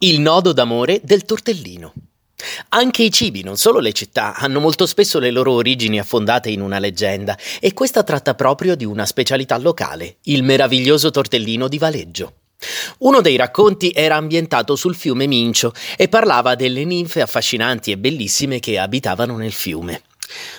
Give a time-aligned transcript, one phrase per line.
[0.00, 1.92] Il nodo d'amore del tortellino.
[2.68, 6.60] Anche i cibi, non solo le città, hanno molto spesso le loro origini affondate in
[6.60, 12.34] una leggenda, e questa tratta proprio di una specialità locale, il meraviglioso tortellino di Valeggio.
[12.98, 18.60] Uno dei racconti era ambientato sul fiume Mincio e parlava delle ninfe affascinanti e bellissime
[18.60, 20.02] che abitavano nel fiume.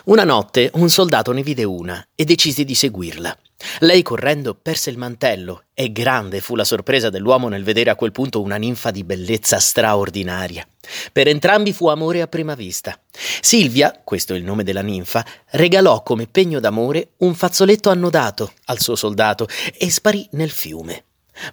[0.06, 3.38] Una notte un soldato ne vide una e decise di seguirla.
[3.80, 8.12] Lei correndo perse il mantello e grande fu la sorpresa dell'uomo nel vedere a quel
[8.12, 10.66] punto una ninfa di bellezza straordinaria.
[11.12, 12.98] Per entrambi fu amore a prima vista.
[13.42, 18.80] Silvia, questo è il nome della ninfa, regalò come pegno d'amore un fazzoletto annodato al
[18.80, 21.04] suo soldato e sparì nel fiume.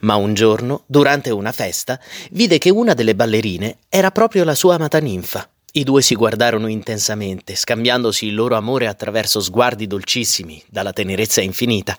[0.00, 1.98] Ma un giorno, durante una festa,
[2.30, 6.68] vide che una delle ballerine era proprio la sua amata ninfa i due si guardarono
[6.68, 11.94] intensamente, scambiandosi il loro amore attraverso sguardi dolcissimi, dalla tenerezza infinita.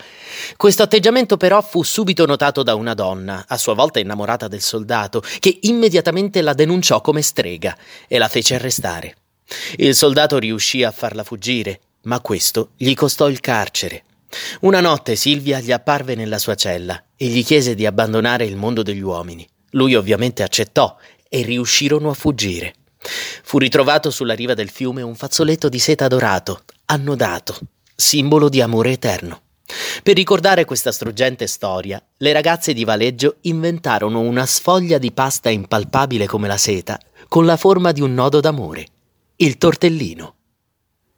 [0.56, 5.22] Questo atteggiamento però fu subito notato da una donna, a sua volta innamorata del soldato,
[5.40, 7.78] che immediatamente la denunciò come strega
[8.08, 9.16] e la fece arrestare.
[9.76, 14.06] Il soldato riuscì a farla fuggire, ma questo gli costò il carcere.
[14.62, 18.82] Una notte Silvia gli apparve nella sua cella e gli chiese di abbandonare il mondo
[18.82, 19.48] degli uomini.
[19.72, 20.98] Lui ovviamente accettò
[21.30, 22.74] e riuscirono a fuggire.
[23.44, 27.58] Fu ritrovato sulla riva del fiume un fazzoletto di seta dorato, annodato,
[27.96, 29.42] simbolo di amore eterno.
[30.02, 36.26] Per ricordare questa struggente storia, le ragazze di Valeggio inventarono una sfoglia di pasta impalpabile
[36.26, 38.88] come la seta, con la forma di un nodo d'amore,
[39.38, 40.37] il tortellino.